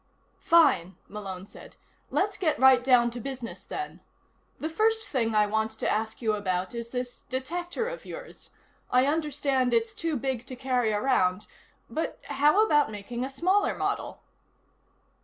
[0.41, 1.75] "Fine," Malone said.
[2.09, 4.01] "Let's get right down to business, then.
[4.59, 8.49] The first thing I want to ask you about is this detector of yours.
[8.89, 11.45] I understand it's too big to carry around
[11.87, 14.23] but how about making a smaller model?"